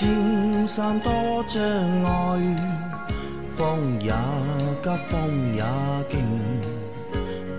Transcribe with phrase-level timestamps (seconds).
[0.00, 1.12] 莫说青山多
[1.46, 1.62] 障
[2.04, 2.56] 碍，
[3.46, 4.10] 风也
[4.82, 5.62] 急，风也
[6.10, 6.24] 劲，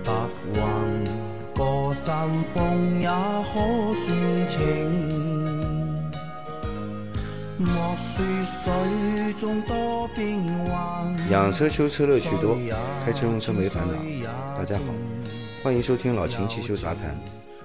[0.04, 0.12] 白
[0.54, 0.60] 云
[1.54, 3.54] 过山峰也可
[3.94, 4.58] 算情。
[7.58, 12.58] 莫说水中多变幻，养车修车乐趣多，
[13.04, 13.94] 开车用车没烦恼。
[14.58, 14.84] 大家好，
[15.62, 17.16] 欢迎收听老秦汽修杂谈，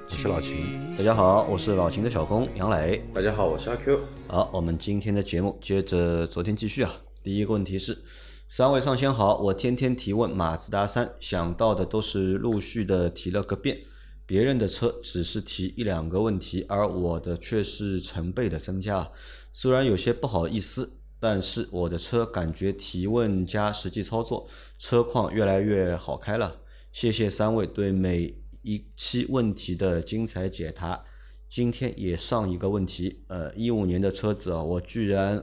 [0.09, 0.95] 我是老秦。
[0.97, 3.03] 大家好，我是老秦的小工杨磊。
[3.13, 3.99] 大家好，我是阿 Q。
[4.27, 7.01] 好，我们今天的节目接着昨天继续啊。
[7.21, 8.03] 第一个问题是，
[8.47, 13.79] 三位上仙好，我天天提问马自达三，想到的都是陆续的提了个遍，
[14.25, 19.11] 别人的车只是提一两个问题，而我的却是成倍的增加。
[19.51, 24.47] 虽然有些不好意思，但是我的车感觉提问加实际操作，
[24.79, 26.61] 车况越来越好开了。
[26.93, 28.33] 谢谢三位对每
[28.67, 31.01] 一期问题的精彩解答。
[31.49, 35.41] 今天也上一个问题，呃，一五年的车子啊，我居然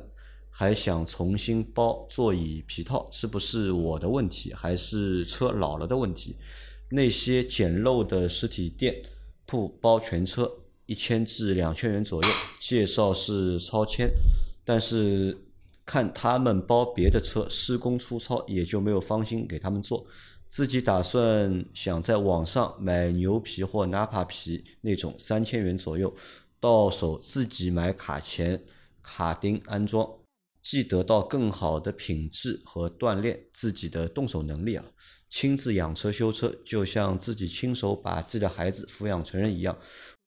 [0.50, 6.36] 还想重新包座椅皮套，是不是我的问题，还是车老了的问题？
[6.90, 9.02] 那些简陋的实体店
[9.46, 10.58] 铺包全车。
[10.86, 12.28] 一千至两千元左右，
[12.60, 14.10] 介绍是超千，
[14.66, 15.34] 但是
[15.86, 20.06] 看他们包别的车施工粗糙，也就没有放心给他们做。
[20.54, 26.14] 自己打算想在网上买牛皮或纳帕皮那种三千元左右，
[26.60, 28.62] 到手自己买卡钳、
[29.02, 30.08] 卡钉安装，
[30.62, 34.84] 既得到更好的品质和锻炼自己的动手能力啊。
[35.28, 39.76] 亲自养车修车，就像自己亲手把自己的孩子抚养成人一样。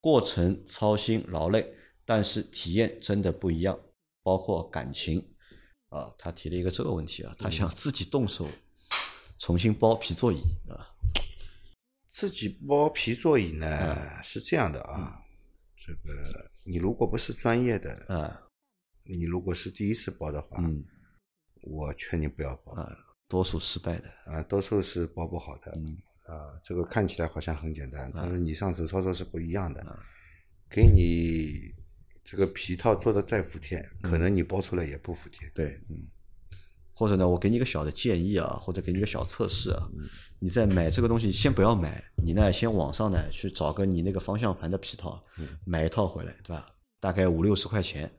[0.02, 3.80] 过程操心劳累，但是体验真的不一样，
[4.24, 5.26] 包括感情
[5.88, 6.14] 啊。
[6.18, 8.46] 他提了一个这个问题啊，他想自己动手
[9.40, 10.88] 重新包皮座椅啊。
[12.10, 15.22] 自己包皮座椅呢是这样的啊，
[15.76, 18.42] 这个你如果不是专业的啊，
[19.04, 20.84] 你如果是第一次包的话，嗯，
[21.62, 22.98] 我劝你不要包啊，
[23.28, 25.72] 多数失败的啊，多数是包不好的。
[25.76, 25.98] 嗯
[26.28, 30.00] 啊，这个看起来好像很简单，但是你上手操作是不一样的。
[30.70, 31.74] 给你
[32.26, 35.50] 这个皮套做的再服帖，可能你包出来也不服帖。
[35.56, 36.06] 对，嗯。
[36.98, 39.88] 或者呢，我给你一个小的建议啊，或者给你一个小测试啊，
[40.40, 45.24] 你在买这个东西先不要买，你呢先网上呢去找个你那个方向盘的皮套，
[45.64, 46.68] 买一套回来，对吧？
[47.00, 48.12] 大概五六十块钱，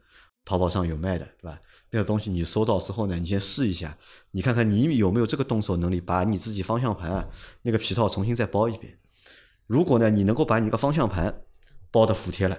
[0.45, 1.61] 淘宝上有卖的，对吧？
[1.91, 3.99] 那个东西你收到之后呢，你先试一下，
[4.31, 7.29] 你看看你有没有这个动手能力，把你自己方向盘啊
[7.63, 8.97] 那个皮套重新再包一遍。
[9.67, 11.43] 如果呢，你能够把你个方向盘
[11.91, 12.57] 包的服帖了，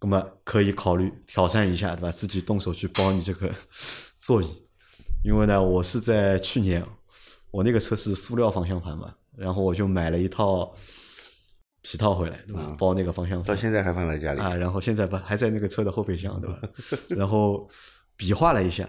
[0.00, 2.12] 那么可以考虑挑战一下，对吧？
[2.12, 3.52] 自己动手去包你这个
[4.16, 4.62] 座椅。
[5.22, 6.84] 因为呢，我是在去年，
[7.50, 10.74] 我那个车是塑料方向盘嘛，然后我就买了一套
[11.82, 12.74] 皮套回来，对吧？
[12.78, 14.54] 包那个方向盘，到现在还放在家里啊。
[14.54, 16.60] 然后现在不还在那个车的后备箱，对吧？
[17.08, 17.68] 然后。
[18.16, 18.86] 比划了一下，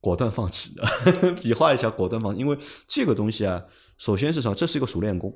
[0.00, 0.74] 果断放弃。
[1.42, 2.40] 比划一下，果断放弃。
[2.40, 2.56] 因为
[2.88, 3.62] 这个东西啊，
[3.98, 4.54] 首先是什么？
[4.54, 5.30] 这是一个熟练工，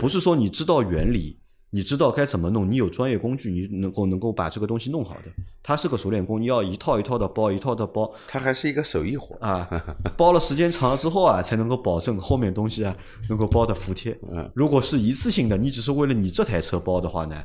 [0.00, 1.38] 不是说你知道原理，
[1.70, 5.24] 你知道该怎么弄，你有专业工具，你能够能够把这个东西弄好的。
[5.62, 8.12] 他是个熟练工，你要一套一套的包，一套的包。
[8.28, 9.68] 他还是一个手艺活啊，
[10.16, 12.96] 包了时间长了之后啊，才能够保证后面东西啊
[13.28, 14.18] 能够包的服帖。
[14.32, 17.44] 嗯，如果是一次性的，你只是为了你这台车包的话呢，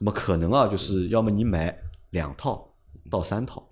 [0.00, 1.76] 那么可能啊，就是要么你买
[2.10, 2.74] 两套
[3.10, 3.68] 到三套。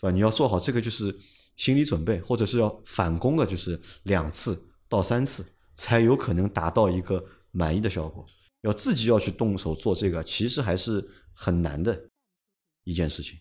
[0.00, 0.12] 对吧？
[0.12, 1.16] 你要做好这个就是
[1.56, 8.26] 心理准备，或者是要返工的，就是两次到三次才有可能达到一个满意的效果。
[8.62, 12.08] 要自己要去动手做这个，其实还是很难的
[12.84, 13.38] 一件事情。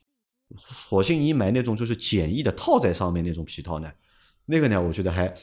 [0.58, 3.92] 索性你买那种就是简易的套在上面那种皮套呢，
[4.46, 5.34] 那个呢，我觉得还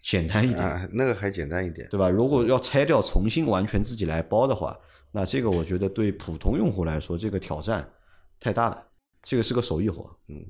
[0.00, 0.90] 简单一点。
[0.92, 2.08] 那个还简单一点，对吧？
[2.08, 4.78] 如果要拆掉重新完全自己来包的话，
[5.10, 7.92] 那这个我觉得对普通用户来说，这个挑战
[8.38, 8.86] 太大了。
[9.24, 10.44] 这个是个手艺活，嗯。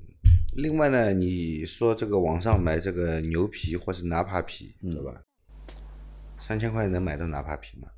[0.57, 5.23] 另外呢，你说这个网上买这个牛皮或是纳帕皮，对吧？
[6.41, 7.89] 三千块能买到纳帕皮吗？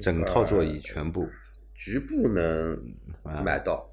[0.00, 1.28] 整套座椅全部。
[1.74, 2.78] 局部能
[3.44, 3.90] 买到。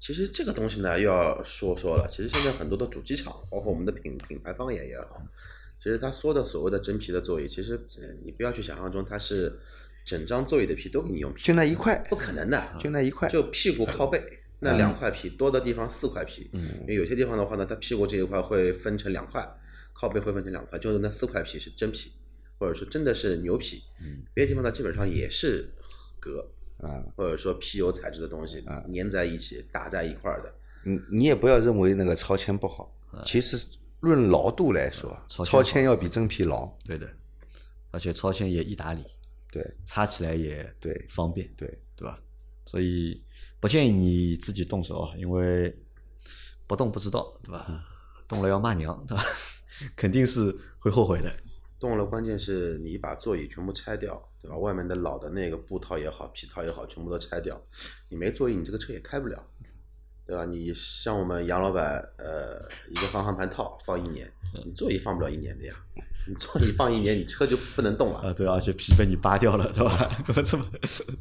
[0.00, 2.06] 其实这个东西呢，要说说了。
[2.10, 5.22] 其实现在很多的主机厂，包括我们的品品牌方也也好，
[5.78, 7.80] 其实他说的所谓的真皮的座椅，其实
[8.24, 9.58] 你不要去想象中它是。
[10.04, 14.20] 整张座椅的皮都给你用皮，就那一块，不可能的，就那一块，就屁股靠背
[14.58, 16.50] 那两块皮，多的地方四块皮。
[16.52, 19.48] 嗯，因为有些地方的话呢，它屁股这一块会分成两块，
[19.92, 22.10] 靠背会分成两块，就是那四块皮是真皮，
[22.62, 23.82] 或者说真的是牛皮。
[24.00, 25.68] 嗯，别的地方呢基本上也是
[26.20, 26.48] 革
[26.78, 30.54] 啊，或者说皮油材质的东西啊，粘在一起打在一块的。
[30.84, 32.94] 嗯，你也不要认为那个超纤不好，
[33.26, 33.60] 其实
[33.98, 36.72] 论牢度来说，超纤要比真皮牢。
[36.84, 37.12] 对的，
[37.90, 39.02] 而且超纤也易打理。
[39.50, 41.66] 对，擦起来也对方便，对
[41.96, 42.16] 对吧？
[42.64, 43.20] 所以
[43.58, 45.76] 不建议你自己动手，因为
[46.68, 47.84] 不动不知道，对吧？
[48.28, 49.24] 动了要骂娘，对吧？
[49.96, 51.32] 肯定是会后悔的。
[51.82, 54.56] 动了，关键是你把座椅全部拆掉，对吧？
[54.56, 57.60] 外面的老的那个布套也好，皮套也好，全部都拆掉。
[58.08, 59.44] 你没座椅，你这个车也开不了，
[60.24, 60.44] 对吧？
[60.44, 64.32] 你像我们杨老板，呃，一个方向盘套放一年，
[64.64, 65.74] 你座椅放不了一年的呀。
[66.28, 68.32] 你座椅放一年，你车就不能动了啊！
[68.32, 70.08] 对，而且皮被你扒掉了，对吧？
[70.32, 70.64] 怎么这么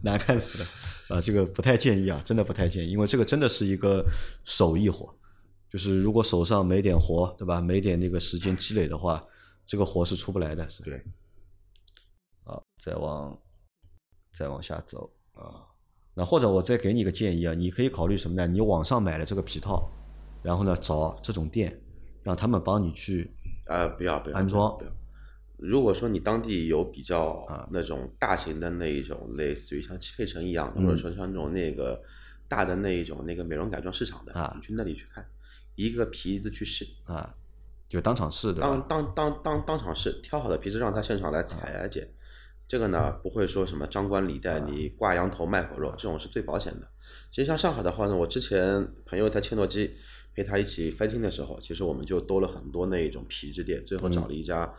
[0.04, 0.66] 难看死了
[1.10, 1.20] 啊！
[1.20, 4.06] 这个不太建议啊，真的不太建议，因为这个真的是一个
[4.44, 5.12] 手艺活，
[5.72, 7.60] 就是如果手上没点活，对吧？
[7.60, 9.26] 没点那个时间积累的话。
[9.72, 11.02] 这个活是出不来的，是对。
[12.44, 13.42] 啊，再往
[14.34, 15.66] 再往下走啊。
[16.14, 18.46] 那或者我再给你个建议啊，你可以考虑什么呢？
[18.46, 19.90] 你网上买了这个皮套，
[20.44, 21.82] 然后呢找这种店，
[22.22, 23.32] 让他们帮你去
[23.66, 24.78] 啊，不要不要安装。
[25.56, 32.04] 如果说你当地有比较那种大型的那一种，类似于像汽配城一样，或者说像那种那个
[32.50, 35.26] 大的那一种那个美容改装市场的啊，你去那里去看，
[35.76, 37.38] 一个皮子去试啊。
[37.92, 42.08] 就当场试的，当当当当当场试，挑好的皮子让他现场来裁啊剪，
[42.66, 46.88] 这个呢不会说什么张冠李戴，你挂羊头卖狗肉，这种是最保险的。
[47.30, 49.94] 其实像上海的话呢，我之前朋友他切诺基
[50.34, 54.74] 陪他一起翻新的时候，其实我们就多了很多那一种皮质店，最后找了一家，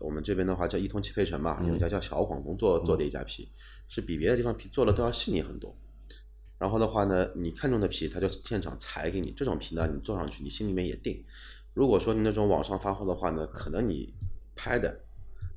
[0.00, 3.48] 我们这边的话叫一通汽配城嘛，有一家叫小广东做做的一家皮，
[3.88, 5.72] 是比别的地方皮做的都要细腻很多。
[6.58, 11.24] 然后的话呢，你看中的皮他就现场裁给你，这种皮呢你做上去你心里面也定。
[11.72, 14.12] 如果说你那种网上发货的话呢，可能你
[14.54, 15.00] 拍的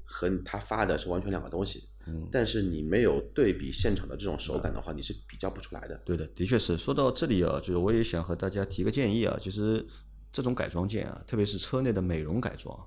[0.05, 5.99] 和他发的是完全两个东西，嗯，但是你没有对比现场的这种手感的话，你是比较不出来的。
[6.05, 6.77] 对的，的确是。
[6.77, 9.85] 说到这里啊，就是我也想和大家提个建议啊，就是
[10.31, 12.77] 这种改装件啊，特别是车内的美容改装，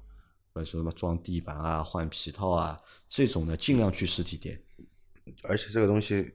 [0.55, 4.63] 或者说什么装地板啊、换皮套啊，这种呢，尽量去实体店。
[5.43, 6.35] 而且这个东西。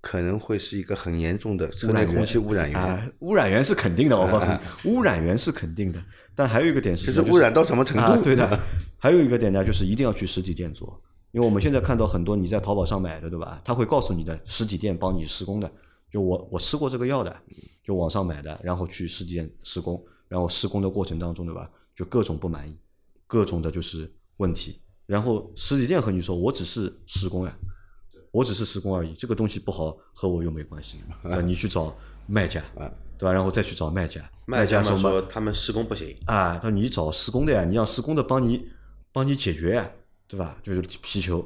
[0.00, 4.58] 可能会是一个很严重的车内空气污染源啊，污染源是肯定的，我告诉你，
[4.90, 6.02] 污染源是肯定的。
[6.34, 8.22] 但还有一个点是，就是污染到什么程度？
[8.22, 8.58] 对的。
[8.96, 11.00] 还有一个点呢，就是一定要去实体店做，
[11.32, 13.60] 因为我们现在看到很多你在淘宝上买的，对吧？
[13.64, 15.70] 他会告诉你的实体店帮你施工的。
[16.10, 17.36] 就我我吃过这个药的，
[17.84, 21.70] 就网上买的，然后去实体店施工，然后施工的过程当中，对吧？
[21.94, 22.76] 就各种不满意，
[23.26, 24.80] 各种的就是问题。
[25.06, 27.58] 然后实体店和你说，我只是施工呀。
[28.38, 31.00] 我只是施工而已，这个东西不好和我又没关系。
[31.24, 31.92] 啊，你去找
[32.26, 32.62] 卖家，
[33.18, 33.32] 对吧？
[33.32, 36.54] 然后再去找卖家，卖家说他们施工不行啊。
[36.54, 38.68] 他说你找施工的呀，你让施工的帮你
[39.12, 39.90] 帮你解决呀，
[40.28, 40.60] 对吧？
[40.62, 41.44] 就是皮球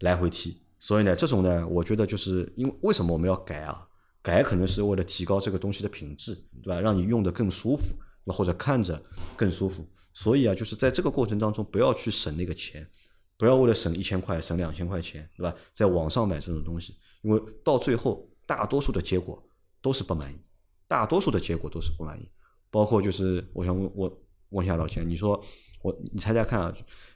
[0.00, 0.60] 来回踢。
[0.80, 3.86] 所以呢，这种呢，我觉得就是因为为什么我们要改啊？
[4.20, 6.80] 改可能是为了提高这个东西的品质，对吧？
[6.80, 7.84] 让你用的更舒服，
[8.32, 9.00] 或者看着
[9.36, 9.86] 更舒服。
[10.12, 12.84] 所以啊，就是在这个过程当中，不要去省那个钱。
[13.42, 15.52] 不要为了省一千块、省两千块钱，对吧？
[15.72, 19.42] 在网上买这种东西，因为到最后大多数的结果
[19.80, 20.36] 都是不满意，
[20.86, 22.30] 大多数的结果都是不满意。
[22.70, 25.42] 包括就是我想问，我问一下老钱，你说
[25.82, 26.72] 我你猜猜看啊？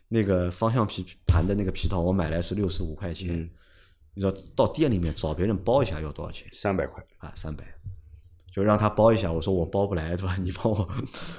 [0.08, 3.48] 那个方向皮盘的那个皮套，我买来是六十五块钱，
[4.14, 6.48] 你知道到店里面找别人包一下要多少钱？
[6.50, 7.64] 三百块啊，三百，
[8.52, 9.32] 就让他包一下。
[9.32, 10.36] 我说我包不来，对吧？
[10.42, 10.88] 你帮我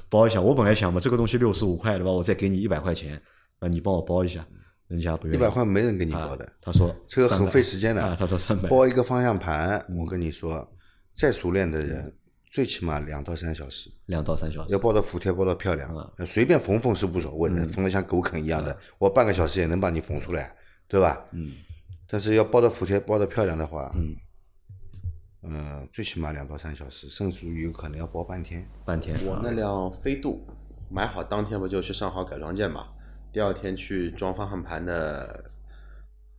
[0.07, 0.39] 包一下。
[0.39, 2.09] 我本来想嘛，这个东西六十五块，对吧？
[2.09, 3.21] 我再给你一百块钱，
[3.59, 4.47] 啊，你帮我包一下。
[4.87, 6.47] 人家不愿意，一百块没人给你包的。
[6.61, 8.03] 他说这个很费时间的。
[8.03, 8.69] 啊，他说三百。
[8.69, 10.67] 包一个方向盘，我跟你说，
[11.13, 12.13] 再熟练的人，
[12.49, 13.89] 最起码两到三小时。
[14.05, 14.73] 两到三小时。
[14.73, 20.55] 要包的服帖，包的漂亮，随便缝缝是无所谓的，缝的像狗啃一样的，我半个小时也能把你缝出来，
[20.87, 21.25] 对吧？
[21.31, 21.51] 嗯。
[22.09, 24.15] 但是要包的服帖，包的漂亮的话，嗯，
[25.43, 28.65] 嗯，最起码两到三小时，甚至于有可能要包半天。
[28.85, 29.19] 半天。
[29.25, 30.47] 我那辆飞度
[30.89, 32.87] 买好当天不就去上好改装件嘛？
[33.37, 35.51] 第二天去装方向盘的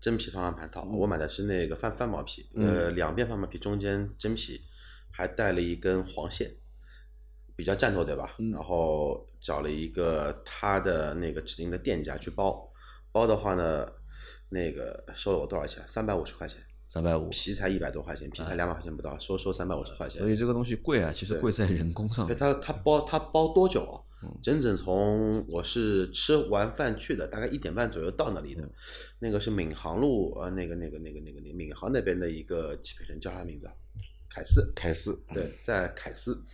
[0.00, 4.60] 真皮方向盘套，我买的是那个翻翻毛皮，呃，两边方向皮中间真皮，
[5.12, 6.50] 还带了一根黄线，
[7.54, 8.34] 比较战斗对吧？
[8.52, 12.68] 然后找了一个他的那个指定的店家去包，
[13.12, 13.86] 包的话呢，
[14.48, 15.84] 那个收了我多少钱？
[15.86, 16.60] 三百五十块钱。
[16.84, 17.28] 三百五。
[17.28, 20.20] 皮才一百多块钱，皮才两百块钱不到，收收三百五十块钱。
[20.20, 22.26] 所以这个东西贵啊，其实贵在人工上。
[22.34, 24.02] 他他包他包多久啊？
[24.42, 28.68] 整整从我是吃完饭去的，大概一点半左右到那里的，
[29.20, 33.70] 那个是闵行路呃，那个那个那个那个那闵行那边的一个汽配城，叫啥名字？
[34.28, 36.44] 凯斯，凯斯，对，在凯斯，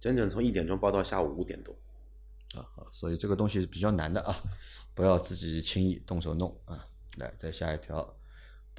[0.00, 1.72] 整整从一点钟包到下午五点多。
[2.54, 4.42] 啊，好，所以这个东西是比较难的啊，
[4.94, 6.86] 不要自己轻易动手弄啊。
[7.18, 8.16] 来，再下一条。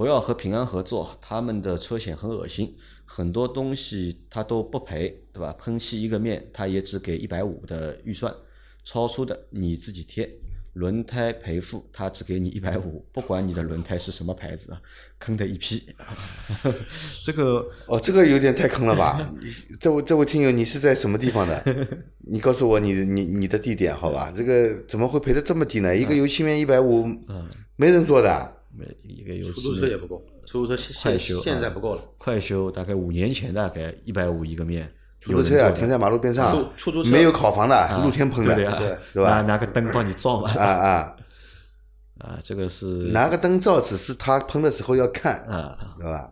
[0.02, 5.56] 不要和平安合作，他们的车险很恶心，很多东西他都不赔，对吧？
[5.60, 8.34] 喷漆一个面，他也只给一百五的预算，
[8.84, 10.28] 超出的你自己贴。
[10.74, 14.76] 轮胎赔付，他只给你一百五，不管你的轮胎是什么牌子，
[15.20, 15.86] 坑的一批。
[17.24, 19.32] 这个哦，这个有点太坑了吧？
[19.80, 21.88] 这位这位听友，你是在什么地方的？
[22.26, 24.34] 你告诉我你你你的地点好吧？
[24.36, 25.96] 这个怎么会赔的这么低呢？
[25.96, 27.06] 一个油漆面一百五，
[27.76, 28.58] 没人做的。
[28.76, 32.02] 没一个油漆，出租车也不够，出租车现现在不够了。
[32.18, 34.92] 快修大概五年前大概一百五一个面。
[35.20, 38.56] 出租车啊，停在马路边上，出租车没有烤房的，露天喷的，
[39.14, 39.42] 对吧？
[39.42, 40.50] 拿个灯帮你照嘛。
[40.54, 41.16] 啊啊
[42.18, 42.40] 啊！
[42.44, 46.32] 这个是拿个灯照，只是他喷的时候要看，啊，对吧？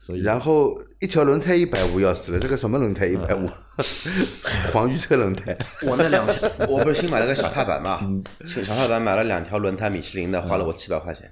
[0.00, 3.48] 所以，然后一条轮胎一百五要死了，这个什么轮胎一百五？
[4.72, 5.56] 黄鱼车轮胎。
[5.82, 6.26] 我那两，
[6.66, 8.00] 我不是新买了个小踏板嘛？
[8.46, 11.30] 小踏板买了两条轮胎，米其林的，花了我七百块钱。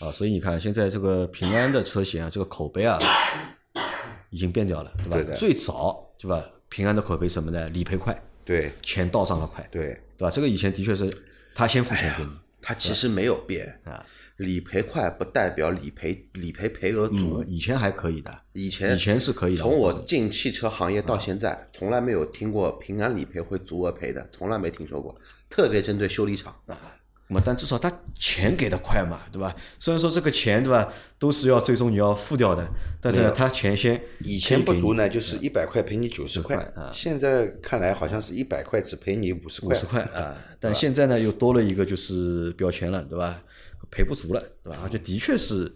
[0.00, 2.98] 啊，所以你看，现在这个平安的车型啊，这个口碑啊。
[4.30, 5.34] 已经变掉了，对吧？
[5.34, 6.44] 最早对吧？
[6.68, 7.66] 平安的口碑什么呢？
[7.70, 9.86] 理赔快，对，钱到账的快，对，
[10.18, 10.30] 对吧？
[10.30, 11.10] 这个以前的确是
[11.54, 12.30] 他先付钱给你，
[12.60, 14.04] 他其实没有变啊。
[14.38, 19.62] 理赔快不代表理赔理赔赔额足，以前还可以的，以前以前是可以的。
[19.62, 25.14] 从我进汽车行业到现在，从来没有听过平安理赔会足额赔的，从来没听说过，
[25.50, 26.94] 特别针对修理厂啊。
[27.34, 29.54] 么，但至少他钱给的快嘛，对吧？
[29.78, 32.66] 虽然说这个钱，对吧，都是要最终你要付掉的，
[33.00, 36.90] 但是他钱先以前不足呢，就是一百块赔你九十块啊。
[36.94, 39.76] 现在看来好像是一百块只赔你五十块。
[39.76, 43.42] 五十块啊，但现在呢又多了一个就是标签了，对吧？
[43.90, 44.78] 赔不足了，对吧？
[44.82, 45.70] 而且的确是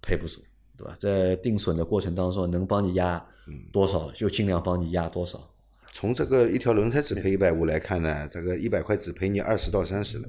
[0.00, 0.40] 赔不足，
[0.76, 0.94] 对吧？
[0.98, 3.24] 在定损的过程当中，能帮你压
[3.72, 5.38] 多少就尽量帮你压多少。
[5.96, 10.28] 从这个一条轮胎只赔一百五来看呢，这个一百块只赔你二十到三十了，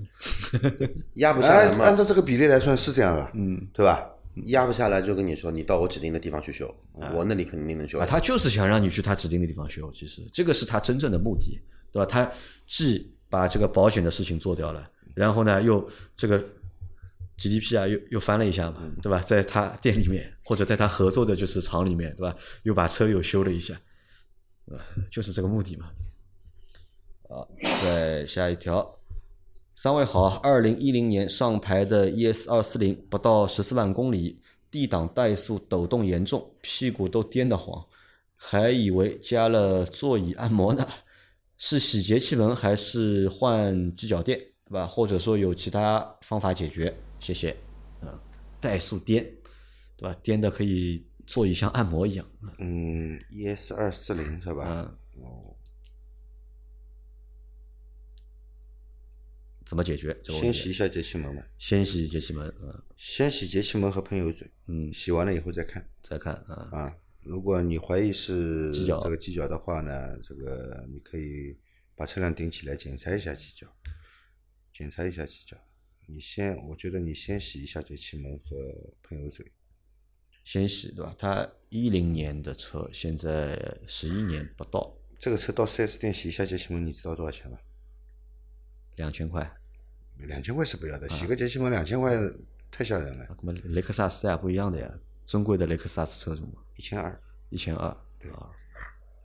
[1.16, 1.84] 压不下来嘛？
[1.84, 4.10] 按照这个比例来算是这样的，嗯，对吧？
[4.46, 6.74] 压不下来就跟你说，你到我指定的地方去修，
[7.14, 8.00] 我那里肯定能修。
[8.00, 11.60] 啊，他就是想让你去他指定的地方修，其实这个是他真正的目的，
[11.92, 12.06] 对吧？
[12.06, 12.32] 他
[12.66, 16.42] 既把这个保险的事情做掉了，然后呢，又这个
[17.38, 19.20] GDP 啊，又又翻了一下嘛，对吧？
[19.20, 22.34] 在他店里面或者在他合作的就是厂里面，对吧？
[22.64, 23.76] 又把车又修了一下。
[24.68, 25.90] 呃就是这个目的嘛。
[27.30, 27.46] 啊，
[27.82, 28.98] 再下一条，
[29.74, 34.40] 三位好，二零一零年上牌的 ES 二四零，不到十四万公里
[34.72, 37.86] ，D 档怠速抖动严重，屁股都颠得慌，
[38.38, 40.88] 还以为加了座椅按摩呢，
[41.58, 44.88] 是洗节气门还是换机脚垫，对吧？
[44.88, 46.98] 或者说有其他方法解决？
[47.20, 47.54] 谢谢。
[48.02, 48.20] 嗯，
[48.62, 49.22] 怠速颠，
[49.98, 50.16] 对吧？
[50.24, 51.06] 颠的可以。
[51.28, 52.26] 座椅像按摩一样。
[52.58, 54.98] 嗯，ES 二四零是吧？
[55.16, 55.24] 嗯。
[55.24, 55.56] 哦。
[59.66, 60.18] 怎么解决？
[60.24, 61.44] 先洗一下节气门嘛。
[61.60, 62.84] 先洗节气门，嗯。
[62.96, 64.50] 先洗节气门和喷油嘴。
[64.68, 64.92] 嗯。
[64.94, 65.88] 洗完了以后再看。
[66.02, 66.70] 再看啊。
[66.72, 71.60] 啊，如果你怀疑是这个犄角的话呢，这个你可以
[71.94, 73.68] 把车辆顶起来检查一下犄角，
[74.74, 75.58] 检查一下犄角。
[76.06, 79.52] 你先，我觉得你先洗一下节气门和喷油嘴。
[80.48, 81.14] 先洗对吧？
[81.20, 84.96] 他一零年的车，现在十一年不到。
[85.20, 87.58] 这个车到四 S 店洗一下节气门，你知道多少钱吗？
[88.96, 89.58] 两千块。
[90.20, 92.18] 两千块是不要的，洗个节气门两千块
[92.72, 93.38] 太吓人了。
[93.42, 94.90] 那么雷克萨斯呀不一样的呀，
[95.26, 96.62] 尊贵的雷克萨斯车主嘛。
[96.78, 97.22] 一千二。
[97.50, 97.98] 一千二。
[98.18, 98.50] 对啊。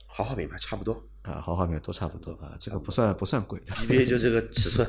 [0.05, 1.01] 豪华品牌差不多。
[1.21, 3.73] 啊，豪华品牌都差不多啊，这个不算不算贵的。
[3.75, 4.85] 级别就这个尺寸。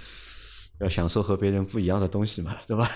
[0.80, 2.90] 要享受和别人不一样的东西嘛，对吧？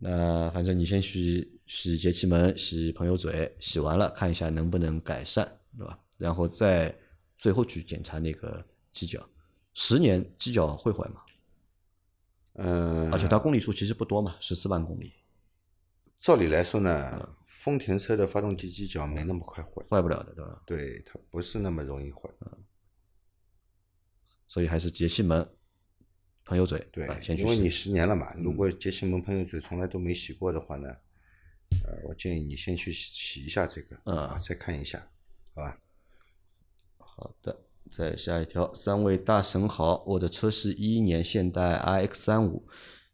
[0.00, 5.44] 那反正你先去洗节气门，洗朋友嘴，洗完了看一下能不能改善，
[5.76, 5.98] 对吧？
[6.16, 6.96] 然后再
[7.36, 9.28] 最后去检查那个机脚，
[9.74, 11.22] 十年机脚会坏吗？
[12.54, 15.12] 嗯，而且它公里数其实不多嘛，十四万公里。
[16.18, 20.62] 照理来说呢，丰田车的发动机机脚没那么快坏，坏不了的，对吧？
[20.66, 22.28] 对，它不是那么容易坏。
[24.48, 25.48] 所以还是节气门。
[26.48, 30.88] 喷油嘴，对，因为你十年了嘛，如果节气门、喷油嘴从来都没洗过的话呢，
[31.84, 35.10] 呃，我建议你先去洗一下这个，嗯，再看一下，
[35.54, 35.78] 好吧？
[36.96, 42.66] 好的，再下一条，三位大神好，我的车是一一年现代 ix 三五，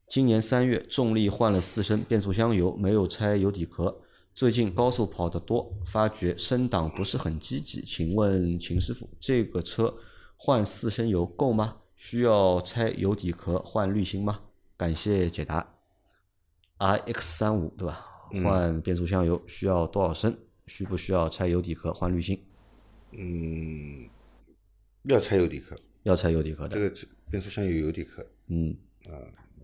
[0.06, 4.00] 今年三月重力换了四升变速箱油，没有拆油底壳，
[4.32, 9.96] 最近高速跑得多，发觉升档不是很积极，请问秦师傅，这个车
[10.36, 11.78] 换四升油够吗？
[11.96, 14.40] 需要拆油底壳换滤芯吗？
[14.76, 15.76] 感谢解答。
[16.78, 18.06] R X 三五对吧？
[18.42, 20.36] 换变速箱油需要多少升？
[20.66, 22.44] 需不需要拆油底壳换滤芯？
[23.12, 24.08] 嗯，
[25.04, 25.78] 要拆油底壳。
[26.02, 26.70] 要拆油底壳的。
[26.70, 28.26] 这个变速箱有油底壳。
[28.48, 28.76] 嗯。
[29.06, 29.14] 啊，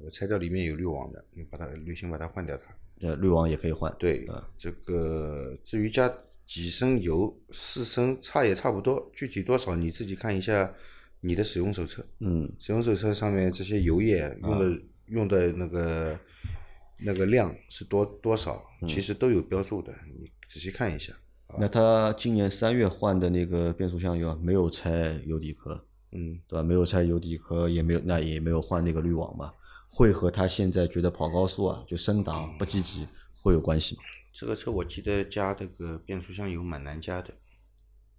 [0.01, 2.63] 我拆掉里面有滤网的，你把它滤芯把它换掉它。
[3.01, 3.93] 呃，滤网也可以换。
[3.99, 4.25] 对。
[4.27, 6.09] 啊，这个至于加
[6.47, 10.73] 几升油，四升差也差不多，具体多少你自己看一下。
[11.21, 16.19] 你的使用手册，嗯，使用手册上面这些油液用的用的那个
[16.99, 21.13] 那个量是多多少，其实都有标注的，你仔细看一下。
[21.59, 26.63] 那他今年三月换的那个变速箱油没有拆油底壳，嗯，对吧？
[26.63, 29.53] 没有拆油底壳，也没有那也没有换那个滤网嘛，
[29.89, 34.03] 会和他现在觉得跑高速啊就升档不积极会有关系吗？
[34.33, 37.35] 这个车我记得加这个变速箱油蛮难加的，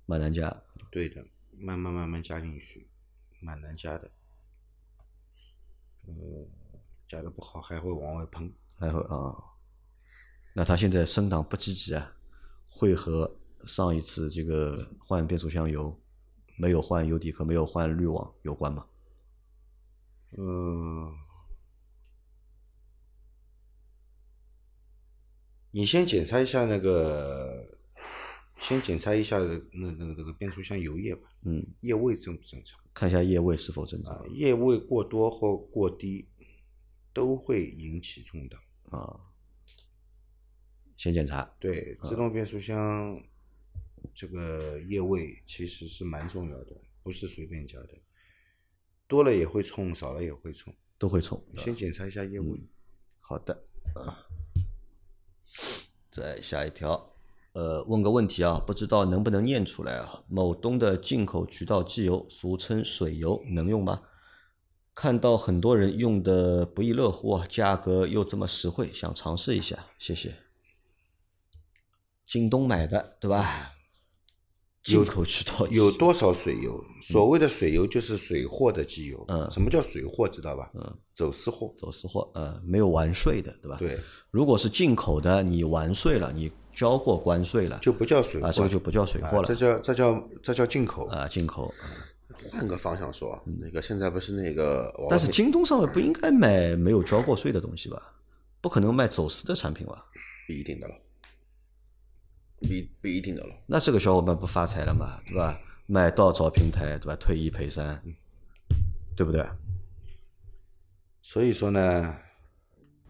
[0.05, 0.61] 蛮难加。
[0.91, 1.25] 对的，
[1.57, 2.85] 慢慢慢慢加进去，
[3.41, 4.09] 蛮难加的。
[6.07, 6.47] 嗯，
[7.07, 9.35] 加的不好还会往外喷，还会啊。
[10.53, 12.15] 那他现在升档不积极啊，
[12.69, 15.99] 会和上一次这个换变速箱油
[16.57, 18.87] 没有换油底壳、没有换滤网有关吗？
[20.37, 21.17] 嗯。
[25.73, 27.77] 你先检查一下那个，
[28.61, 31.29] 先检查一下那那个那个变速箱油液吧。
[31.43, 31.65] 嗯。
[31.81, 32.79] 液位正不正常？
[32.93, 34.29] 看一下液位是否正常。
[34.33, 36.27] 液位过多或过低，
[37.11, 38.61] 都会引起冲档。
[38.91, 39.19] 啊。
[40.95, 41.43] 先检查。
[41.59, 43.21] 对，自动变速箱
[44.13, 47.89] 这个液位其实是蛮重要的，不是随便加的。
[49.07, 50.73] 多了也会冲，少了也会冲。
[50.99, 51.43] 都会冲。
[51.57, 52.61] 先检查一下液位。
[53.19, 53.65] 好的。
[53.95, 54.27] 啊。
[56.09, 57.10] 再下一条，
[57.53, 60.23] 呃，问个问题啊，不知道能不能念出来啊？
[60.27, 64.01] 某东的进口渠道机油，俗称水油，能用吗？
[64.93, 70.35] 看到很多人用的不亦乐乎啊，价格又这么实惠，想尝试一下，谢谢。
[72.25, 73.73] 京东买的对吧？
[74.83, 76.83] 进口渠道有多少水油？
[77.03, 79.23] 所谓的水油就是水货的机油。
[79.27, 80.27] 嗯，什么叫水货？
[80.27, 80.71] 知道吧？
[80.73, 81.73] 嗯，走私货。
[81.77, 83.77] 走私货，呃，没有完税的，对吧？
[83.77, 83.99] 对。
[84.31, 91.73] 如果是进口的，你完税了，你交过关税了，就不叫水货啊，这个就不叫水货了，这叫这叫这叫进口啊，进口。
[92.51, 98.13] 换个方向说，那个现在不是那个，但是京东上面不应该卖没有交过税的东西吧？
[98.59, 100.05] 不可能卖走私的产品吧？
[100.47, 100.95] 不一定的了。
[102.59, 102.67] 不
[103.01, 105.59] 不一定的了，那这个小伙伴不发财了嘛，对吧？
[105.87, 107.15] 买到找平台，对吧？
[107.15, 108.01] 退一赔三，
[109.15, 109.43] 对不对？
[111.21, 112.15] 所以说呢，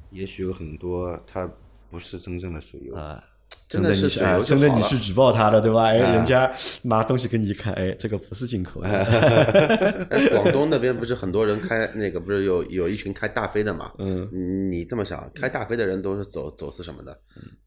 [0.10, 1.50] 也许有很多它
[1.90, 3.24] 不是真正的水油啊。
[3.70, 5.86] 真的你去，真的你去举报他了，对吧？
[5.86, 6.52] 哎，人家
[6.84, 10.08] 拿东西给你一看，哎，这个不是进口的。
[10.36, 13.94] 广东那边不是很多人开那个，不是有有一群开大飞的嘛？
[13.98, 14.28] 嗯，
[14.70, 17.18] 你这么想，开大飞的人都是走走私什么的？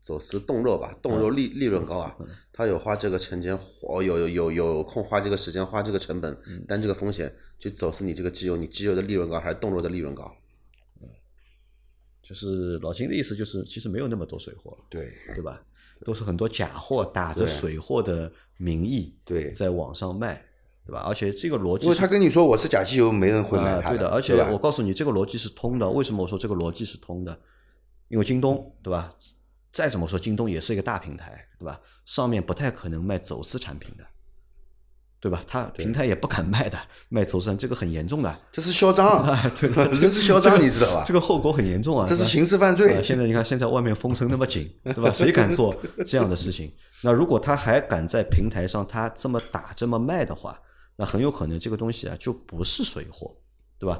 [0.02, 2.14] 走私冻肉吧，冻肉利利润高啊。
[2.52, 6.36] 他有花这个时间，哦，有有有有空花这个时间，花这个成本，
[6.68, 10.30] 担这个风险，去走私你这个机油，你机油的利润高还是冻肉的利润高？
[12.26, 15.60] 就是老金的意思，就是其实没有那么多水货，对对吧？
[16.04, 20.44] 都是很多假货，打着水货的名义，对，在网上卖，
[20.86, 21.00] 对吧？
[21.06, 23.80] 而且这个逻辑，因为他跟你说我是假机油，没人会买。
[23.90, 25.88] 对的，而且我告诉你，这个逻辑是通的。
[25.88, 27.38] 为什么我说这个逻辑是通的？
[28.08, 29.14] 因为京东，对吧？
[29.70, 31.80] 再怎么说，京东也是一个大平台，对吧？
[32.04, 34.04] 上面不太可能卖走私产品的。
[35.24, 35.42] 对吧？
[35.46, 41.02] 他平台也不敢卖的，卖走私这个很严重的，这是嚣张啊， 对， 这是嚣张，你知道吧？
[41.06, 43.02] 这个后果很严重啊，这是刑事犯罪。
[43.02, 45.10] 现在你看，现在外面风声那么紧， 对吧？
[45.10, 46.70] 谁敢做这样的事情？
[47.02, 50.60] 那如果他还敢在平台上他这么打这么卖的话，
[50.94, 53.34] 那很有可能这个东西啊就不是水货，
[53.78, 53.98] 对吧？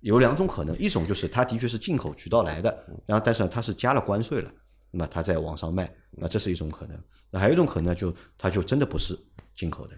[0.00, 4.52] 有两种可能，一种就是他的确是进口渠道来的，然后但是他是加了关税了，
[4.90, 7.02] 那么他在网上卖，那这是一种可能。
[7.30, 9.18] 那还有一种可能，就他就真的不是
[9.56, 9.94] 进口的。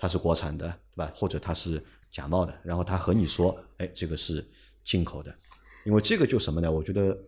[0.00, 1.12] 它是国产的，对吧？
[1.14, 4.42] 或者它是假冒的，然后他和你说，哎，这个是
[4.84, 5.36] 进口的，
[5.84, 6.70] 因为这个就什么呢？
[6.70, 7.18] 我觉得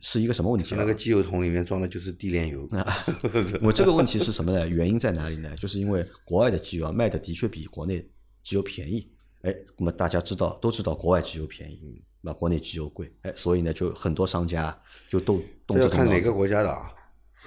[0.00, 0.74] 是一个什么问题？
[0.74, 2.68] 那个机油桶里面装的就是地炼油。
[3.62, 4.68] 我这个问题是什么呢？
[4.68, 5.56] 原因在哪里呢？
[5.56, 8.00] 就是因为国外的机油卖的的确比国内
[8.42, 9.08] 机油便宜，
[9.42, 14.76] 哎，那么大家知道都知道国外机油便宜，那国内机油贵，哎，所以呢，就很多商家
[15.08, 16.92] 就动动这个看哪个国家的啊？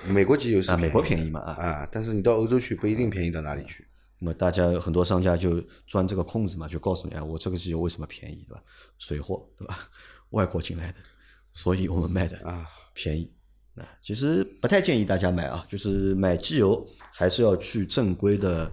[0.07, 3.86] 美国机油是啊，美国便宜嘛啊啊，但是你到欧洲去不一定便宜到哪里去。
[4.19, 8.63] 那么大家很多商家就钻这个空子嘛，就告诉你啊，我这个机油为什么便宜，对吧？
[8.97, 9.77] 水货，对吧？
[10.31, 10.97] 外国进来的，
[11.53, 13.31] 所以我们卖的啊便宜。
[13.75, 18.71] 那其实不太建议大家买啊，就是买机油还是要去正规的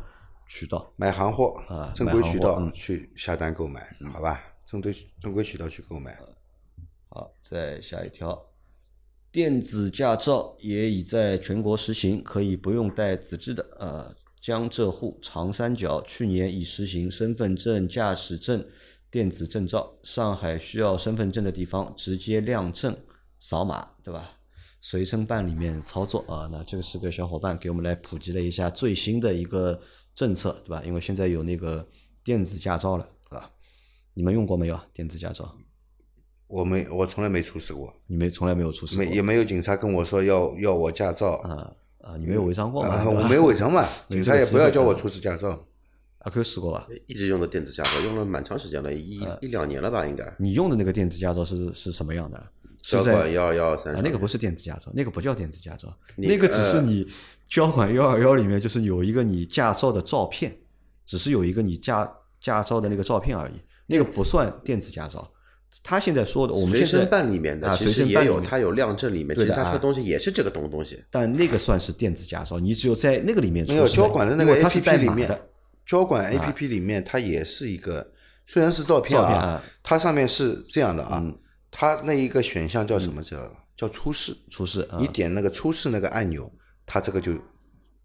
[0.49, 4.41] 渠道买行货啊，正规渠道去下单购买，好吧？
[4.65, 6.19] 正规正规渠道去购买。
[7.11, 8.47] 好，再下一条，
[9.31, 14.17] 电子驾照也已在全国实行，可以不用带纸质的呃。
[14.45, 18.63] 江浙沪长三角去年已实行身份证、驾驶证
[19.11, 22.95] 电子证照，上海需要身份证的地方直接亮证
[23.39, 24.33] 扫码，对吧？
[24.83, 26.47] 随身办里面操作啊。
[26.53, 29.81] 那这个是个小伙伴给我们来普及了一下最新的一个
[30.15, 30.83] 政策，对吧？
[30.85, 31.89] 因为现在有那个
[32.23, 33.51] 电子驾照了，是吧？
[34.13, 35.55] 你们用过没有电子驾照？
[36.49, 37.91] 我没，我从来没出示过。
[38.09, 39.07] 你没从来没有出示过？
[39.07, 41.31] 没，也没有警察跟我说要要我驾照。
[41.37, 41.75] 啊
[42.05, 43.05] 啊，你没有违章过啊？
[43.09, 45.51] 我没违章嘛，警察也不要叫我出示驾照。
[46.19, 46.87] 啊，可以试过吧？
[47.07, 50.35] 一直用的电子驾照，用了蛮长时间了，一一两年了吧，应该。
[50.39, 52.43] 你用的那个电子驾照是是什么样的？
[52.83, 57.07] 交管幺二幺三啊，那个不是电子驾照，那个不叫电子驾照，那个只是你
[57.49, 60.55] 交管幺二幺里面就是有一个你驾照的照片，
[61.07, 63.55] 只是有一个你驾驾照的那个照片而已，
[63.87, 65.31] 那个不算电子驾照。
[65.83, 71.03] 他现在说的，我们现在办里面的随身办有，他有量证里面，对的，他说东西也是这个东东西。
[71.11, 75.41] 但那个算是电子驾照，你只有在那个里面没有交管的那个 A P P 里面，
[75.85, 78.07] 交管 A P P 里面它也是一个，
[78.47, 81.23] 虽然是照片啊，它上面是这样的啊，
[81.71, 83.37] 它那一个选项叫什么叫
[83.77, 84.35] 叫出示。
[84.51, 86.51] 出示，你点那个出示那个按钮，
[86.87, 87.33] 它这个就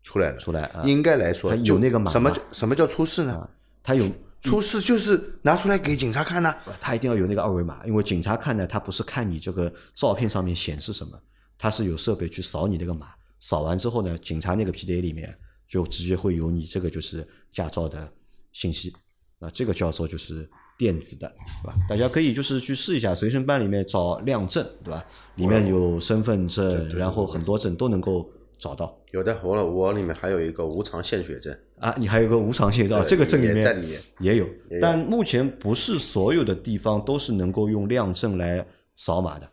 [0.02, 0.38] 出来了。
[0.38, 0.70] 出来。
[0.86, 3.48] 应该来说有那个码，什么什么叫出示呢？
[3.84, 4.04] 它有。
[4.42, 11.20] 出示就是拿出来给警察看呢，他一定要有那个二维码，因为警察看呢，他不是看你这个照片上面显示什么，
[11.58, 13.08] 他是有设备去扫你那个码，
[13.40, 15.36] 扫完之后呢，警察那个 PDA 里面
[15.68, 18.12] 就直接会有你这个就是驾照的
[18.54, 18.94] 信息，
[19.40, 21.28] 那这个叫做就是电子的，
[21.62, 21.76] 对吧？
[21.90, 25.06] 大家可以就是去试一下，随身办里面找亮证，对吧？
[25.36, 28.98] 里面有身份证，然后很多证都能够找到。
[29.12, 33.84] 有的，我我里面还有一个无偿献血证啊，你还有个无偿献血，这个证里面
[34.20, 34.48] 也有，
[34.82, 38.66] 但目前不是所有的地方都是能够用亮证来
[38.96, 39.50] 扫码的，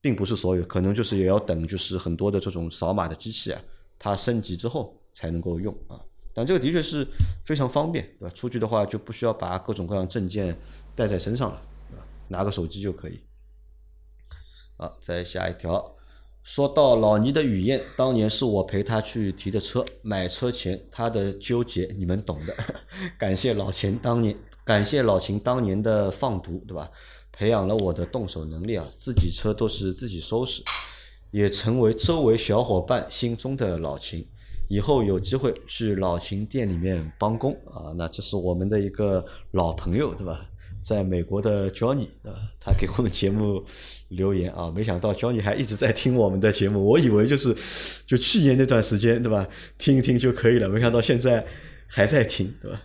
[0.00, 3.60] 并不是所有，可能就是也要等，就是很多的这种扫码的机器啊，
[3.98, 5.98] 它升级之后才能够用啊。
[6.34, 7.06] 但这个的确是
[7.46, 8.34] 非常方便，对吧？
[8.34, 10.54] 出去的话就不需要把各种各样证件
[10.94, 12.04] 带在身上了，对吧？
[12.28, 13.20] 拿个手机就可以。
[14.76, 15.93] 好，再下一条。
[16.44, 22.54] 说到老倪的语嫣，当年是我陪他去提的车，买车前他的纠结你们懂的。
[23.18, 26.90] 感谢老秦当年，感谢老秦当年的放毒，对吧？
[27.32, 30.62] 培养了我的动手能力啊，自己车都是自己收拾，
[31.30, 34.28] 也成为周围小伙伴心中的老秦。
[34.68, 40.46] 以后有机会去老秦店里面帮工啊，那这是我们的一个老朋友，对吧？
[40.84, 43.64] 在美国的 Johnny 啊，他给我们节目
[44.08, 47.56] 留言啊， 没想到 Johnny 还一直在听我们的节目，我以为就是
[48.06, 51.46] 就去年那段时间对吧，听一听就可以了，没想到现在
[51.86, 52.82] 还在听对吧？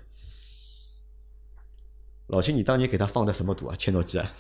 [2.28, 3.76] 老秦，你当年给他放的什么毒啊？
[3.78, 4.32] 切诺基啊？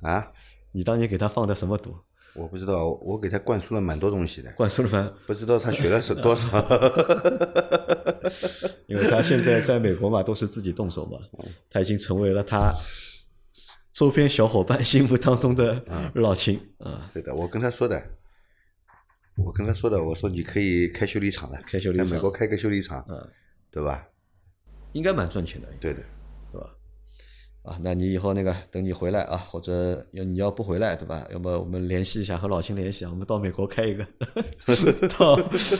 [0.00, 0.32] 啊？
[0.72, 1.94] 你当年给他放的什么毒？
[2.34, 4.50] 我不知道，我给他灌输了蛮多东西的。
[4.52, 5.12] 灌输了蛮？
[5.26, 6.48] 不知道他学了是多少。
[8.88, 11.18] 因为他现在在美国嘛，都是自己动手嘛，
[11.68, 12.72] 他已经成为了他
[13.92, 17.10] 周边小伙伴心目当中的老秦啊。
[17.12, 18.02] 对的，我跟他说的，
[19.36, 23.28] 我跟他说的，我说你可以开修理厂了，开修理厂，在美国开个修理厂，嗯，
[23.70, 24.06] 对吧？
[24.92, 25.68] 应该蛮赚钱的。
[25.80, 26.02] 对的。
[27.62, 31.24] 啊，那你以后那个等你回来啊，或者要你要不回来，对吧？
[31.32, 34.04] 要么我们联系一下，和老秦联系啊，我们到美国开一个。
[35.16, 35.38] 到，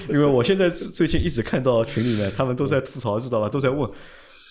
[0.09, 3.49] 因为我现在最近一直看到群里面，他们都在吐槽，知道吧？
[3.49, 3.91] 都在问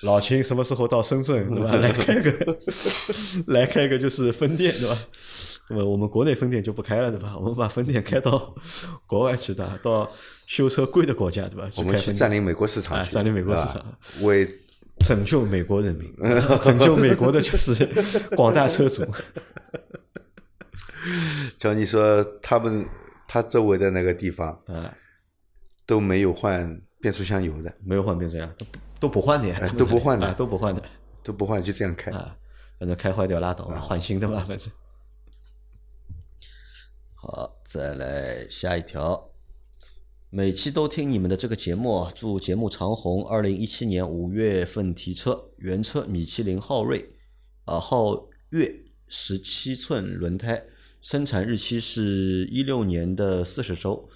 [0.03, 1.73] 老秦什么时候到深圳，对吧？
[1.75, 2.57] 来开个，
[3.47, 4.97] 来开个就是分店，对吧？
[5.69, 7.37] 那么我们国内分店就不开了，对吧？
[7.37, 8.53] 我们把分店开到
[9.07, 10.11] 国外去的，到
[10.47, 11.69] 修车贵的国家，对吧？
[11.77, 13.81] 我们去占领美国市场，占领美国市场，
[14.23, 14.45] 为。
[15.03, 16.13] 拯救美国人民，
[16.61, 17.85] 拯救美国的就是
[18.35, 19.05] 广大车主。
[21.57, 22.87] 叫你说他们
[23.27, 24.95] 他周围的那个地方，啊，
[25.85, 28.65] 都没有换变速箱油的，没有换变速箱，都
[28.99, 30.83] 都不换的呀，都不换的，都不换的，
[31.23, 32.11] 都不换，就这样开。
[32.11, 32.35] 啊，
[32.79, 34.71] 反正开坏掉拉倒嘛，换新的嘛，反正。
[37.15, 39.30] 好，再来下一条。
[40.33, 43.27] 每期都听你们的这个节目，祝节目长红。
[43.27, 47.05] 二零一七年五月份提车，原车米其林昊锐，
[47.65, 48.73] 啊昊越
[49.09, 50.63] 十七寸轮胎，
[51.01, 54.07] 生产日期是一六年的四十周，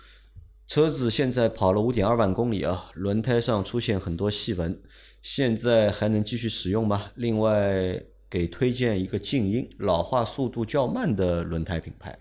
[0.66, 4.82] 车子现在跑了五点二万公里啊，轮胎上出现很多细纹，
[5.22, 7.12] 现在还能继续使用吗？
[7.16, 12.18] 另外给推荐一个静音、老化速度较慢的轮胎品牌，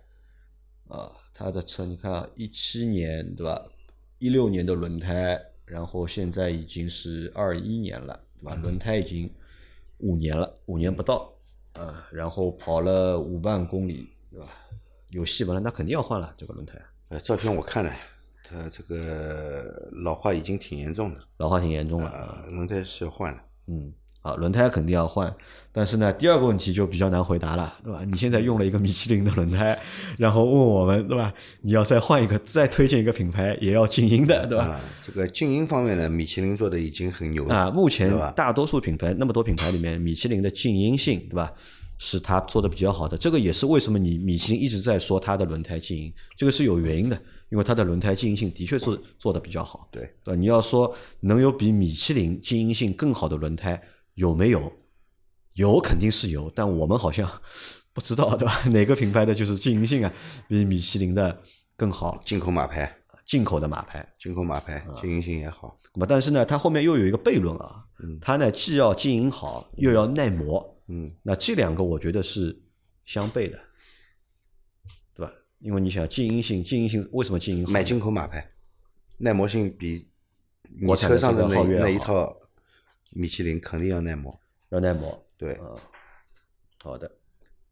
[0.89, 3.65] 啊，他的车你看啊，一七年对吧？
[4.25, 8.55] 一六年的轮胎，然后现在已经是二一年了，对吧？
[8.55, 9.31] 轮胎已经
[9.99, 11.31] 五年了，五年不到，
[11.75, 14.49] 呃，然后跑了五万公里，对吧？
[15.11, 16.81] 有细纹了，那肯定要换了这个轮胎。
[17.09, 17.95] 呃，照片我看了，
[18.43, 23.45] 它这个老化已经挺严重的，老化挺严重了，轮胎是要换了。
[23.67, 23.93] 嗯，
[24.25, 25.33] 啊，轮胎肯定要换。
[25.71, 28.03] 但是呢，第二个问题就比较难回答了，对吧？
[28.11, 29.79] 你现在用了一个米其林的轮胎，
[30.17, 31.31] 然后问我们，对吧？
[31.61, 34.81] 你要再换一个，再推荐一个品牌，也要静音的，对吧？
[35.05, 37.71] 这个静音方面呢，米其林做的已经很牛了啊。
[37.71, 41.53] 目前大多数品牌那么多品牌里面，米其林的静音性，对吧？
[41.99, 43.17] 是它做的比较好的。
[43.19, 47.17] 这个也是为什么你米其林一直在说它的轮胎静音，这个是有原因的，
[47.51, 49.89] 因为它的轮胎静音性的确是做的比较好。
[49.91, 50.37] 对，对吧？
[50.39, 53.81] 你要说能有比米其林静音性更好的轮胎，
[54.15, 54.73] 有没有？
[55.55, 57.31] 有肯定是有，但我们好像
[57.95, 58.63] 不知道，对吧？
[58.71, 60.13] 哪个品牌的就是经营性啊，
[60.49, 61.43] 比米其林的
[61.77, 62.21] 更好？
[62.27, 62.93] 进口马牌，
[63.25, 65.79] 进口的马牌，进口马牌，经营性也好。
[65.95, 67.85] 那么，但是呢，它后面又有一个悖论啊，
[68.21, 72.61] 它呢既要经营好，又要耐磨，嗯，那这两个我觉得是
[73.05, 73.57] 相悖的，
[75.15, 75.33] 对吧？
[75.61, 77.71] 因为你想经营性，经营性为什么经营好？
[77.71, 78.51] 买进口马牌，
[79.19, 80.09] 耐磨性比
[80.83, 82.37] 你车上的那那一套
[83.15, 84.39] 米其林肯定要耐磨，
[84.71, 85.25] 要耐磨。
[85.37, 85.59] 对，
[86.83, 87.11] 好的，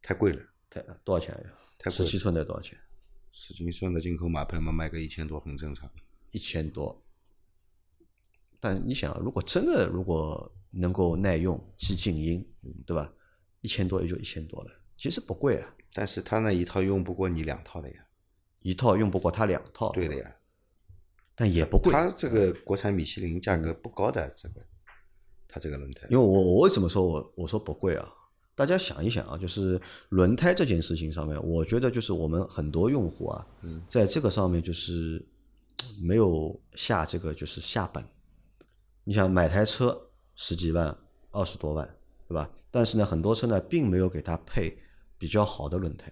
[0.01, 1.53] 太贵了，太多少钱呀？
[1.79, 2.79] 太十七寸的多少钱？
[3.33, 5.91] 十七寸的进口马牌嘛，卖个一千多很正常。
[6.31, 7.05] 一千多，
[8.59, 12.47] 但你想，如果真的如果能够耐用、既静音，
[12.87, 13.13] 对吧？
[13.61, 15.75] 一千多也就一千多了，其实不贵啊。
[15.93, 18.07] 但是他那一套用不过你两套的呀，
[18.61, 19.93] 一套用不过他两套。
[19.93, 20.37] 对的呀，
[21.35, 21.93] 但也不贵。
[21.93, 24.65] 他这个国产米其林价格不高的这个。
[25.55, 28.11] 它这个轮胎，因为我我为什么说我我说不贵啊？
[28.55, 33.47] 大家想一想啊，就是轮胎这件事情上面，我觉得就是我们很多用户啊，
[33.87, 35.23] 在这个上面就是
[36.01, 38.03] 没有下这个就是下本。
[39.05, 40.97] 你想买台车十几万、
[41.33, 41.87] 二十多万，
[42.27, 42.49] 对吧？
[42.71, 44.79] 但是呢，很多车呢并没有给它配
[45.19, 46.11] 比较好的轮胎。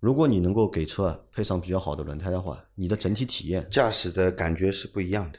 [0.00, 5.38] 如果你能够给车配上比较好的轮胎的话，你的整体体验、驾驶的感觉是不一样的。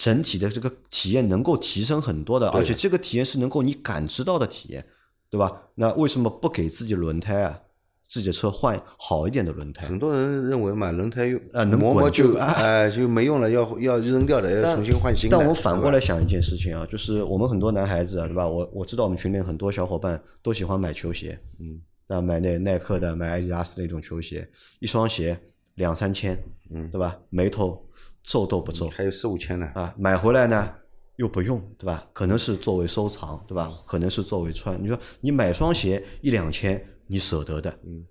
[0.00, 4.82] 整体的这个体验能够提升很多的，而且这个体验是能够你感知到的体验，
[5.28, 5.52] 对吧？
[5.74, 7.60] 那为什么不给自己轮胎啊？
[8.08, 9.86] 自己的车换好一点的轮胎？
[9.86, 15.36] 很多人认为嘛，轮胎用啊能磨磨就哎 就没用了，要要扔掉的，要重新换新的。
[15.36, 18.48] 但我反过来想一件事情啊，就是我们很多男孩子啊，对吧？
[18.48, 25.38] 我我知道我们群里很多小伙伴都喜欢买球鞋，嗯，啊买那耐克的、买阿迪达斯那种球鞋，一双鞋
[25.74, 26.36] 两三千，
[26.70, 27.18] 嗯，对吧？
[27.28, 27.86] 眉头。
[28.24, 29.94] 皱都不皱，还有四五千呢啊！
[29.98, 30.74] 买回来呢
[31.16, 32.06] 又不用，对吧？
[32.12, 33.70] 可能是作为收藏，对吧？
[33.86, 34.80] 可能是作为穿。
[34.82, 38.06] 你说你买双鞋一两千，你舍得的，嗯？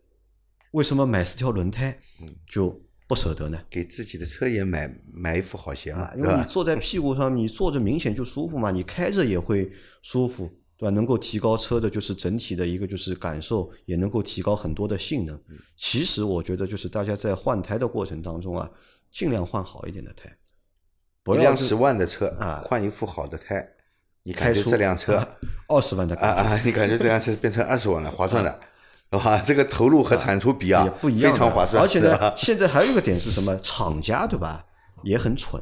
[0.72, 3.60] 为什么买四条轮胎，嗯，就不舍得呢？
[3.70, 10.90] 给自己的车也买买一副好鞋嘛，因为你坐在屁股上，你坐着明显就舒服嘛，你开着也会舒服，对吧？
[10.92, 15.42] 能够提高车的就是整体的一个就是感受，也能够提高很多的性能。
[15.76, 18.70] 其实我觉得就是大家在换胎的过程当中啊。
[19.12, 20.30] 尽量换好一点的胎，
[21.36, 23.68] 一辆十万的车啊，换一副好的胎，
[24.24, 25.28] 你开出这辆车
[25.68, 28.60] 二十万的啊啊，你感觉这辆车变成二十万了，划算的，
[29.12, 29.40] 是吧？
[29.40, 31.82] 这个投入和产出比啊，不一样，非常划算。
[31.82, 33.58] 而且呢，现在还有一个点是什么？
[33.62, 34.66] 厂家对吧？
[35.04, 35.62] 也很蠢，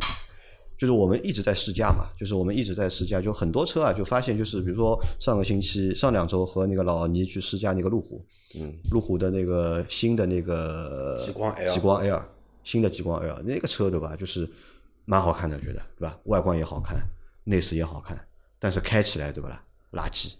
[0.77, 8.19] 就是我们一直在试驾嘛，就是我们一直在试驾，就很多车啊，就发现就是比如说上个星期、上两周和那个老倪去试驾那个路虎，
[8.55, 12.21] 嗯，路虎的那个新的那个极光 L，极光 L。
[12.67, 14.45] 新的极光 L 那个车对吧，就是
[15.05, 16.19] 蛮好看的，觉得对吧？
[16.25, 17.01] 外观也好看，
[17.45, 18.19] 内饰也好看，
[18.59, 19.63] 但是开起来对吧？
[19.93, 20.33] 垃圾，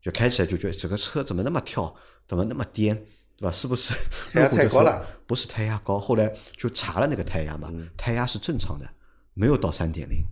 [0.00, 1.94] 就开起来就觉得这个车怎么那么跳，
[2.26, 2.96] 怎么那么颠，
[3.36, 3.52] 对吧？
[3.52, 3.92] 是不是？
[4.32, 5.98] 胎压太高了，不是胎压高。
[5.98, 8.90] 后来就查了那个胎压嘛，胎压是正常的，
[9.34, 10.24] 没有到三点零。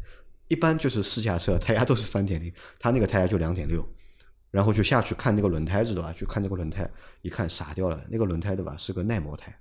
[0.48, 3.86] 一般就是试驾车胎压都是三点零，他那个胎压就两点六。
[4.50, 6.10] 然后就下去看那个轮胎知道吧？
[6.14, 8.74] 去看那个轮胎，一看傻掉了，那个轮胎对吧？
[8.78, 9.54] 是个耐磨胎。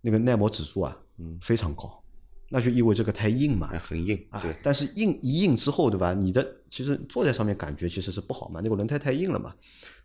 [0.00, 2.02] 那个耐磨指数啊，嗯，非常高，
[2.48, 4.42] 那就意味这个胎硬嘛，很硬啊。
[4.62, 6.14] 但是硬一硬之后，对吧？
[6.14, 9.54] 你的其实坐在上面感觉其实是不好嘛，那个轮胎太硬了嘛。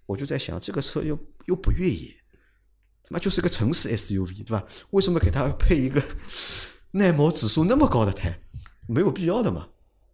[0.05, 2.09] 我就在想，这个车又又不越野，
[3.03, 4.65] 他妈就是个城市 SUV，对吧？
[4.89, 6.01] 为什么给它配一个
[6.91, 8.37] 耐磨指数那么高的胎？
[8.87, 9.67] 没有必要的嘛，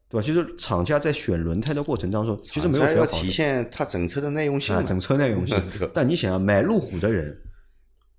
[0.07, 0.23] 对吧？
[0.23, 3.19] 其实厂家在选轮胎的过程当中，其实没有选好。
[3.19, 5.59] 体现它整车的耐用性啊，整车耐用性。
[5.91, 7.35] 但你想要买路虎的人。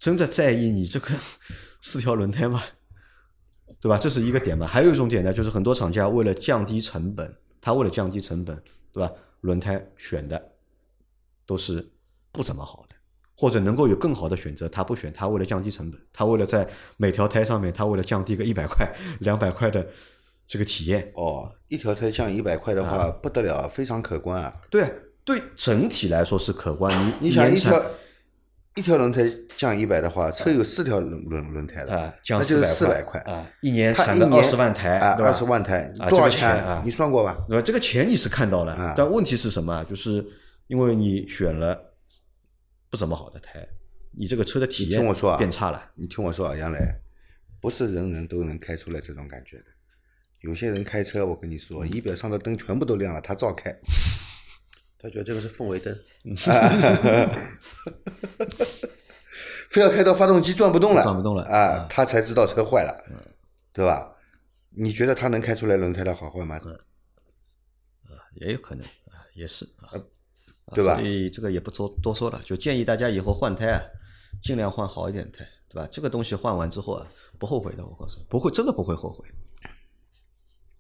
[0.01, 1.15] 真的在意你这个
[1.81, 2.65] 四条轮胎吗？
[3.81, 3.99] 对吧？
[3.99, 4.67] 这是一个点嘛。
[4.67, 8.61] 还有一种点呢，就是很多厂家为了降低成本，他为了降低成本，
[8.93, 9.13] 对吧？
[9.43, 10.53] 轮胎选的
[11.47, 11.93] 都是
[12.33, 12.97] 不怎么好的，
[13.37, 15.13] 或者能够有更好的选择，他不选。
[15.13, 18.87] 他为了降低成本，他为了在每条胎上面，他为了降低个一百块、
[19.21, 19.87] 两百块的
[20.47, 21.13] 这个体验。
[21.15, 24.61] 哦，一条胎降一百块的话，不得了，非常可观啊。
[24.71, 24.91] 对，
[25.25, 26.95] 对整体来说是可观。
[27.07, 27.79] 你你想一条。
[28.77, 36.81] 一条轮胎降一百的话，车有四条轮轮轮胎的啊，降四四百块啊，一年产个二十万台啊，二十万台啊，多少钱啊？
[36.85, 37.37] 你算过吧？
[37.49, 37.63] 对吧？
[37.63, 39.85] 这个钱你是看到了，但问题是什么？
[39.85, 40.25] 就是
[40.69, 41.95] 因为你选了
[42.89, 43.67] 不怎么好的胎，
[44.17, 45.91] 你这个车的体验听我说啊，变差了。
[45.97, 46.79] 你听我说啊，杨磊，
[47.61, 49.65] 不是人人都能开出来这种感觉的。
[50.43, 53.77] 有些人开车，我跟你说，仪表上的灯全部都亮了，他照开。
[55.03, 55.99] 他觉得这个是氛围灯，
[59.71, 63.03] 非要开到发动机转不动了，转不动了啊，他才知道车坏了，
[63.73, 64.15] 对吧？
[64.71, 66.57] 你觉得他能开出来轮胎的好坏吗？
[66.57, 69.97] 啊，也有可能啊，也是啊，
[70.75, 70.97] 对吧？
[70.97, 73.81] 所以这个也不多多说了，就建议大家以后换胎啊，
[74.43, 75.89] 尽量换好一点的胎，对吧？
[75.91, 77.09] 这个东西换完之后啊，
[77.39, 79.27] 不后悔的，我告诉你，不会，真的不会后悔。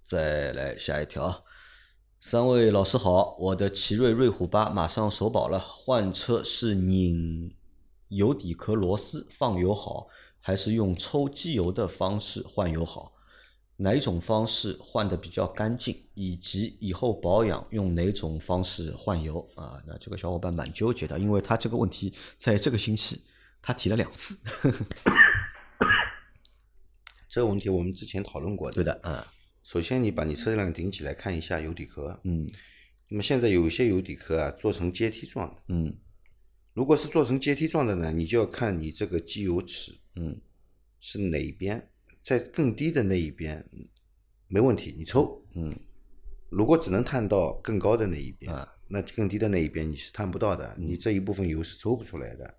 [0.04, 1.42] 再来下一条。
[2.22, 7.54] 三位老师好，我的奇瑞瑞虎八马上首保了，换车是拧
[8.08, 10.06] 油底壳螺丝放油好，
[10.38, 13.14] 还是用抽机油的方式换油好？
[13.78, 15.98] 哪种方式换的比较干净？
[16.12, 19.48] 以及以后保养用哪种方式换油？
[19.54, 23.22] 啊，那这个小伙伴蛮纠结的，因为他这个问题在这个星期
[23.62, 24.38] 他提了两次。
[27.30, 28.74] 这个问题我们之前讨论过的。
[28.74, 29.24] 对的，嗯。
[29.70, 32.20] 首先，你把你车辆顶起来看一下油底壳。
[32.24, 32.44] 嗯。
[33.08, 35.62] 那么现在有一些油底壳啊，做成阶梯状的。
[35.68, 35.96] 嗯。
[36.74, 39.92] 如果是做成阶梯状的呢，你就要看你这个机油尺。
[40.16, 40.36] 嗯。
[40.98, 41.88] 是哪一边？
[42.20, 43.64] 在更低的那一边，
[44.48, 45.40] 没问题，你抽。
[45.54, 45.72] 嗯。
[46.48, 52.58] 如果只能探到更高的那一边，啊，那更低的那一边你是探不到的，你这一部分油是抽不出来的，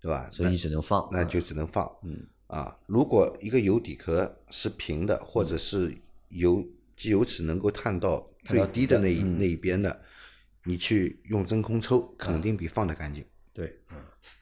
[0.00, 0.30] 对吧？
[0.30, 1.08] 所以你只能放。
[1.10, 1.90] 那就只能放。
[2.04, 2.24] 嗯。
[2.46, 5.92] 啊，如果一个油底壳是平的，或者是
[6.30, 6.66] 油
[6.96, 10.02] 机油尺能够探到最低的那一那一边的，
[10.64, 13.24] 你去用真空抽，肯定比放的干净。
[13.52, 13.96] 对，嗯，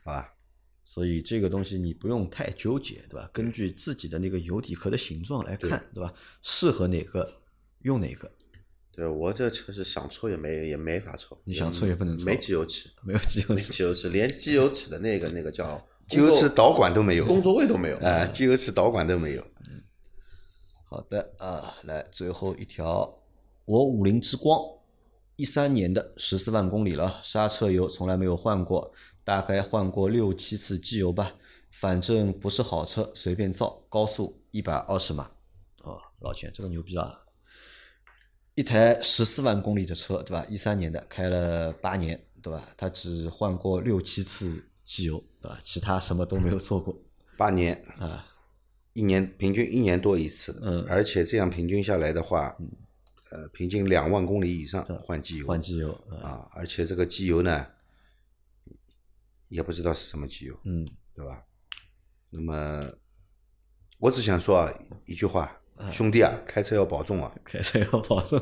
[0.05, 0.35] 好吧。
[0.85, 3.29] 所以这个东西你不用太纠结，对吧？
[3.33, 6.13] 根据自己的那个油底壳的形状来看，对吧？
[6.41, 7.43] 适合哪个
[7.83, 8.33] 用哪个。
[8.91, 19.47] 对我这车是想抽也没也没法抽，你想抽也不能抽，没机油尺，没有机油尺，机油尺连机油尺的那个那个叫机油尺导管都没有，工作位都没有啊，机油尺导管都没有。
[20.89, 23.19] 嗯，好的啊，来最后一条，
[23.65, 24.59] 我五菱之光
[25.37, 28.93] 一三年的十四万公里了，刹车油从来没有换过。
[29.23, 31.35] 大概换过六七次机油吧，
[31.71, 33.83] 反正不是好车，随便造。
[33.91, 35.31] 高速一百二十码，
[35.83, 37.27] 哦，老钱，这个牛逼啊！
[38.55, 40.47] 一台十四万公里的车，对吧？
[40.49, 42.67] 一三年的，开了八年，对吧？
[42.75, 45.61] 他只换过六七次机油，对吧？
[45.63, 46.97] 其他什么都没有做过。
[47.37, 48.27] 八年啊，
[48.99, 52.57] 一年平均一年多一次，嗯，而且这样平均下来的话，
[53.31, 57.67] 呃，平均两万公里以上换机油，换机油啊，而且这个机油呢。
[59.49, 61.43] 也不知道是什么机油，嗯，对吧？
[62.29, 62.85] 那么
[63.99, 64.71] 我只想说啊
[65.07, 65.59] 一句话，
[65.91, 68.39] 兄弟啊，开车要保重啊， 开车要保重。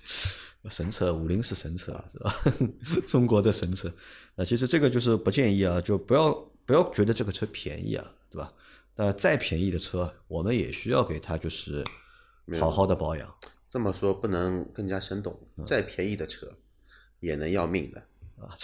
[0.70, 2.34] 神车五菱是神车是吧？
[3.06, 3.92] 中国的神车。
[4.34, 6.32] 那其实这个就是不建议啊，就不要
[6.64, 8.50] 不要觉得这个车便宜啊，对吧？
[8.96, 11.84] 那再便宜的车，我们也需要给它就是
[12.60, 13.34] 好好的保养。
[13.68, 16.56] 这么说不能更加生动，再便宜的车
[17.18, 18.00] 也能要命的
[18.36, 18.54] 啊。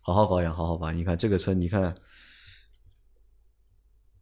[0.00, 0.96] 好好保养，好好保养。
[0.96, 1.92] 你看这个车，你看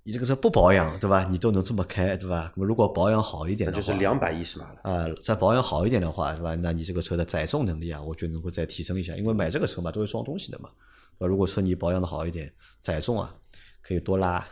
[0.05, 1.29] 你这个车不保养，对吧？
[1.29, 2.51] 你都能这么开，对吧？
[2.57, 5.07] 那么如果保养好一点的话，就是两百一十码了啊。
[5.23, 6.57] 再保养好一点的话，对吧？
[6.57, 9.15] 那你这个车的载重能力啊，我觉得能够再提升一下。
[9.17, 10.71] 因为买这个车嘛，都会装东西的嘛。
[11.19, 13.35] 如果说你保养的好一点，载重啊
[13.83, 14.47] 可以多拉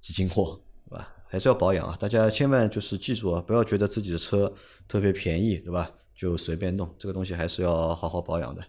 [0.00, 1.14] 几斤货，对吧？
[1.26, 1.96] 还是要保养啊。
[1.98, 4.52] 大家千万就是记住啊，不要觉得自己的车
[4.86, 5.90] 特别便宜，对吧？
[6.14, 8.62] 就随便弄，这个东西还是要好好保养的。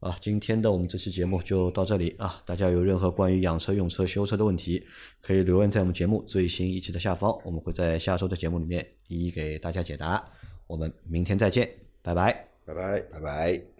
[0.00, 2.42] 啊，今天的我们这期节目就到这里啊！
[2.44, 4.86] 大家有任何关于养车、用车、修车的问题，
[5.22, 10.22] 可以留言在我们节目最新一期的下方，我们会在下周的节目里面一一给大家解答。
[10.66, 11.70] 我们明天再见，
[12.02, 13.75] 拜拜，拜拜，拜拜。